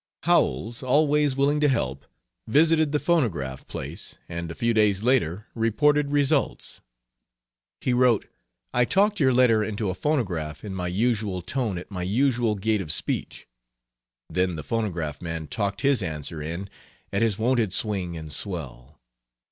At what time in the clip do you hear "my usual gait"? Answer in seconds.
11.91-12.81